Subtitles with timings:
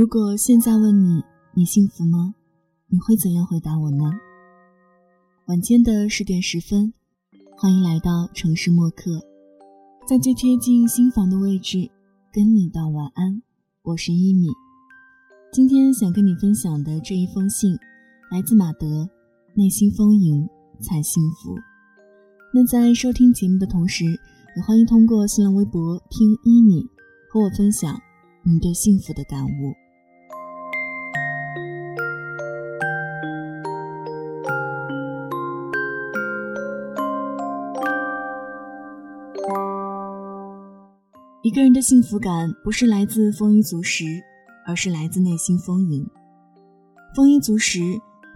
[0.00, 2.34] 如果现在问你，你幸福吗？
[2.88, 4.10] 你会怎样回答我呢？
[5.46, 6.90] 晚间的十点十分，
[7.54, 9.20] 欢迎来到城市默客，
[10.08, 11.86] 在最贴近心房的位置，
[12.32, 13.42] 跟你道晚安。
[13.82, 14.48] 我是一米，
[15.52, 17.76] 今天想跟你分享的这一封信，
[18.30, 19.06] 来自马德，
[19.52, 20.48] 内心丰盈
[20.80, 21.54] 才幸福。
[22.54, 24.06] 那在收听节目的同时，
[24.56, 26.88] 也欢迎通过新浪微博听一米
[27.30, 28.00] 和我分享
[28.42, 29.74] 你对幸福的感悟。
[41.80, 44.04] 幸福感不是来自丰衣足食，
[44.66, 46.06] 而是来自内心丰盈。
[47.14, 47.80] 丰衣足食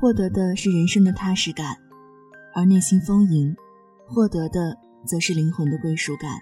[0.00, 1.76] 获得的是人生的踏实感，
[2.54, 3.54] 而内心丰盈。
[4.12, 6.32] 获得的则是灵魂的归属感。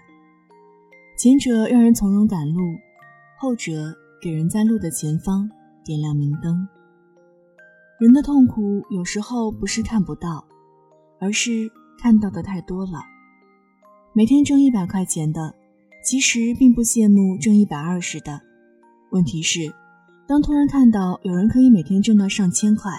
[1.15, 2.59] 前者让人从容赶路，
[3.37, 5.47] 后者给人在路的前方
[5.85, 6.67] 点亮明灯。
[7.99, 10.43] 人的痛苦有时候不是看不到，
[11.19, 11.69] 而是
[12.01, 13.03] 看到的太多了。
[14.13, 15.53] 每天挣一百块钱的，
[16.09, 18.41] 其实并不羡慕挣一百二十的。
[19.11, 19.71] 问题是，
[20.27, 22.91] 当突然看到有人可以每天挣到上千块，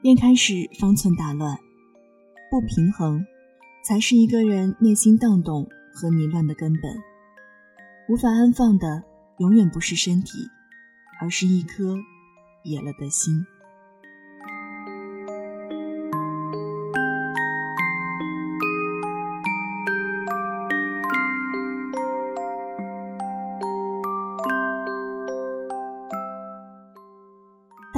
[0.00, 1.58] 便开始方寸大乱，
[2.52, 3.26] 不平衡。
[3.84, 6.96] 才是一个人内心荡动和迷乱的根本。
[8.08, 9.02] 无法安放的，
[9.38, 10.38] 永远不是身体，
[11.20, 11.96] 而是一颗
[12.62, 13.44] 野了的心。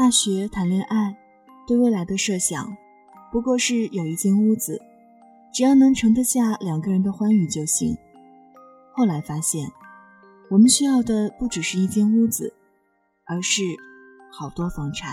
[0.07, 1.17] 大学谈恋爱，
[1.67, 2.77] 对未来的设想，
[3.33, 4.81] 不过是有一间屋子。
[5.53, 7.99] 只要能盛得下两个人的欢愉就行。
[8.95, 9.69] 后来发现，
[10.49, 12.55] 我们需要的不只是一间屋子，
[13.25, 13.65] 而是
[14.31, 15.12] 好多房产。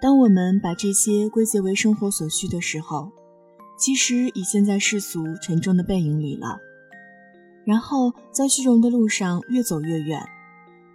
[0.00, 3.12] 当我们把这些归结为生活所需的时候，
[3.78, 6.58] 其实已陷在世俗沉重的背影里了。
[7.64, 10.20] 然后在虚荣的路上越走越远，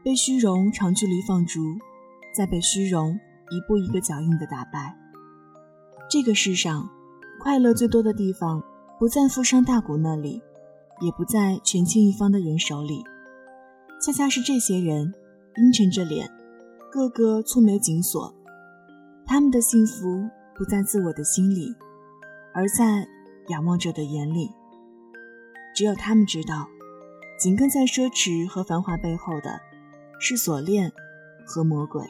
[0.03, 1.61] 被虚荣长距离放逐，
[2.37, 4.95] 再被虚荣一步一个脚印的打败。
[6.07, 6.87] 这个世上。
[7.39, 8.63] 快乐最多的地方，
[8.99, 10.41] 不在富商大贾那里，
[11.01, 13.03] 也不在权倾一方的人手里，
[14.01, 15.13] 恰恰是这些人
[15.55, 16.27] 阴沉着脸，
[16.91, 18.33] 个个蹙眉紧锁。
[19.23, 21.75] 他们的幸福不在自我的心里，
[22.55, 23.07] 而在
[23.49, 24.49] 仰望者的眼里。
[25.75, 26.67] 只有他们知道，
[27.39, 29.61] 紧跟在奢侈和繁华背后的，
[30.19, 30.91] 是锁链
[31.45, 32.03] 和魔鬼，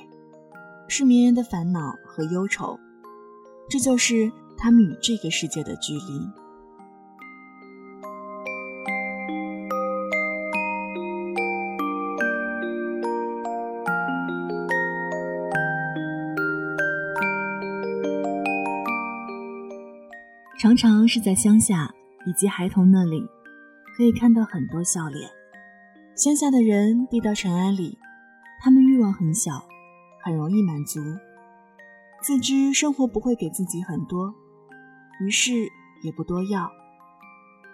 [0.87, 2.79] 是绵延的烦恼和忧愁。
[3.69, 4.31] 这就是。
[4.59, 6.27] 他们与这个世界的距离。
[20.59, 21.93] 常常是在乡下
[22.25, 23.21] 以及孩童那里，
[23.95, 25.29] 可以看到很多笑脸。
[26.15, 27.99] 乡下的人递到尘埃里，
[28.59, 29.63] 他们欲望很小，
[30.27, 30.99] 很容易满足，
[32.21, 34.35] 自知生活不会给自己很多。
[35.21, 35.53] 于是
[36.03, 36.69] 也不多要。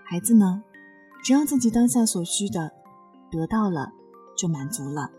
[0.05, 0.63] 孩子呢，
[1.23, 2.71] 只要自己当下所需的
[3.31, 3.91] 得到了，
[4.37, 5.09] 就满足了。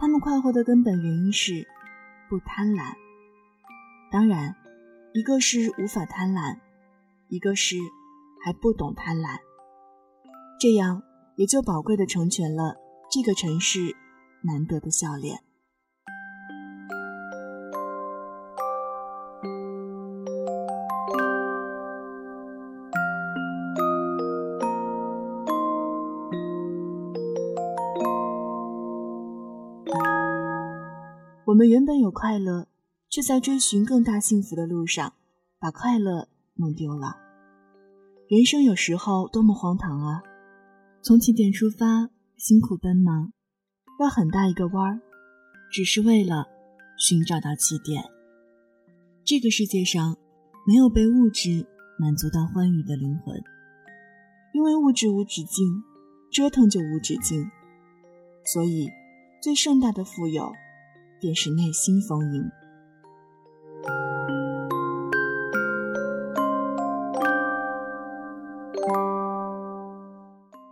[0.00, 1.64] 他们快活的根本原因是
[2.28, 2.94] 不贪婪。
[4.10, 4.56] 当然，
[5.14, 6.58] 一个是无法贪婪，
[7.28, 7.76] 一个是
[8.44, 9.38] 还不懂贪婪。
[10.60, 11.04] 这样
[11.36, 12.74] 也就宝贵的成全了
[13.12, 13.94] 这个城市
[14.42, 15.45] 难得的笑脸。
[31.56, 32.68] 我们原本有快乐，
[33.08, 35.14] 却在追寻更大幸福的路上，
[35.58, 37.16] 把快乐弄丢了。
[38.28, 40.20] 人生有时候多么荒唐啊！
[41.02, 43.32] 从起点出发，辛苦奔忙，
[43.98, 45.00] 绕很大一个弯儿，
[45.72, 46.44] 只是为了
[46.98, 48.04] 寻找到起点。
[49.24, 50.14] 这个世界上
[50.66, 51.66] 没有被物质
[51.98, 53.34] 满足到欢愉的灵魂，
[54.52, 55.64] 因为物质无止境，
[56.30, 57.50] 折腾就无止境。
[58.44, 58.90] 所以，
[59.42, 60.52] 最盛大的富有。
[61.20, 62.50] 便是内心丰盈。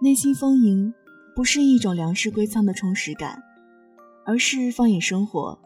[0.01, 0.93] 内心丰盈，
[1.35, 3.43] 不是一种粮食归仓的充实感，
[4.27, 5.59] 而是放眼生活，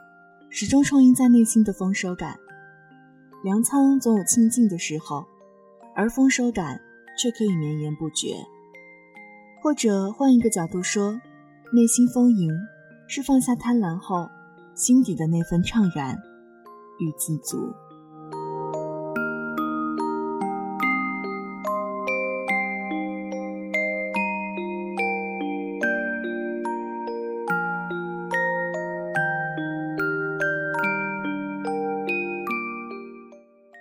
[0.48, 2.36] 始终充盈在内心的丰收感。
[3.42, 5.24] 粮仓总有清净的时候，
[5.94, 6.80] 而丰收感
[7.18, 8.36] 却可以绵延不绝。
[9.60, 11.20] 或者换一个角度说，
[11.72, 12.50] 内心丰盈，
[13.08, 14.28] 是放下贪婪后
[14.78, 16.16] 心底的那份怅然
[17.00, 17.58] 与自足。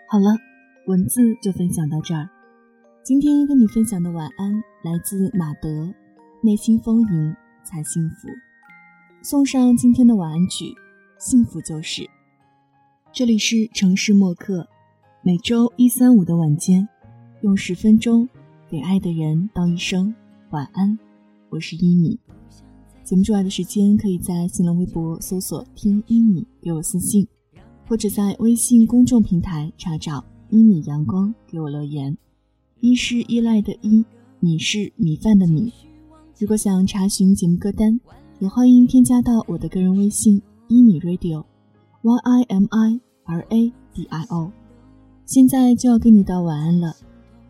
[0.10, 0.36] 好了，
[0.88, 2.28] 文字就分享到这儿。
[3.04, 4.52] 今天跟你分享的晚安
[4.84, 5.94] 来自马德，
[6.42, 8.28] 内心丰盈才幸福。
[9.22, 10.74] 送上今天的晚安曲，
[11.20, 12.08] 幸福就是。
[13.12, 14.68] 这里是城市默客，
[15.24, 16.88] 每周一、三、五的晚间，
[17.42, 18.28] 用十分钟
[18.70, 20.14] 给爱的人道一声
[20.52, 20.98] 晚安。
[21.50, 22.20] 我是一米。
[23.04, 27.28] 节目之外的时间，可以在新浪微博搜索“听一米”给我私信。
[27.88, 32.16] 或者在微信公众平台查找“一米阳光”给我留言。
[32.80, 34.06] 一是依赖的依，
[34.40, 35.74] 米是米饭的米。
[36.38, 38.00] 如果想查询节目歌单，
[38.40, 44.52] 也欢迎添加到我的个人微信“一米 radio”，y i m i r a d i o。
[45.26, 46.96] 现在就要跟你道晚安了，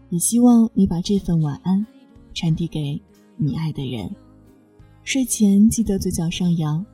[0.09, 1.85] 也希望你把这份晚安
[2.33, 3.01] 传递给
[3.35, 4.09] 你爱的人。
[5.03, 6.85] 睡前记得嘴角上扬，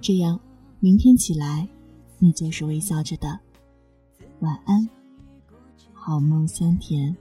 [0.00, 0.38] 这样
[0.80, 1.68] 明天起来。
[2.18, 3.38] 你就是微笑着的，
[4.40, 4.88] 晚安，
[5.92, 7.14] 好梦香甜。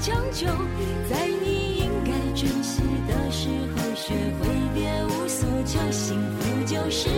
[0.00, 0.46] 将就
[1.10, 5.78] 在你应该珍惜的时候，学会别无所求。
[5.90, 7.10] 幸福就是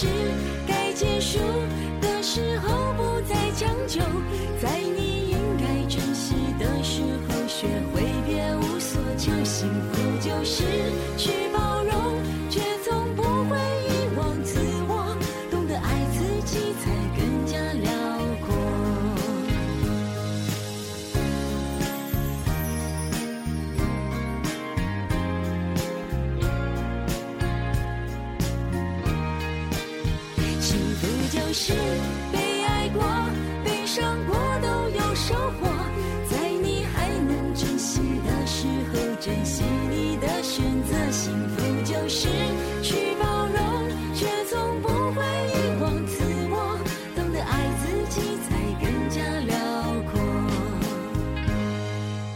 [0.00, 0.06] 是
[0.64, 1.40] 该结束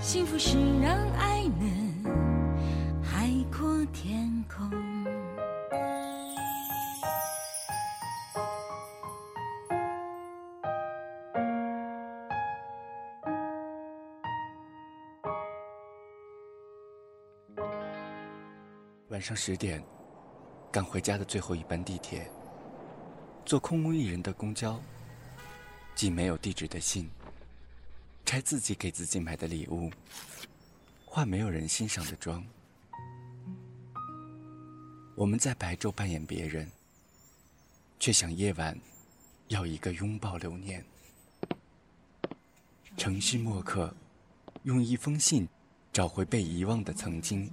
[0.02, 4.68] 幸福是让爱能海阔天空。
[19.08, 19.80] 晚上十点，
[20.72, 22.28] 赶回家的最后一班地铁，
[23.46, 24.80] 坐空无一人的公交，
[25.94, 27.08] 寄没有地址的信，
[28.32, 29.92] 开自己给自己买的礼物，
[31.04, 32.42] 化没有人欣赏的妆。
[35.14, 36.66] 我们在白昼扮演别人，
[38.00, 38.74] 却想夜晚
[39.48, 40.82] 要一个拥抱留念。
[42.96, 43.94] 城市墨客，
[44.62, 45.46] 用一封信
[45.92, 47.50] 找回被遗忘的曾经。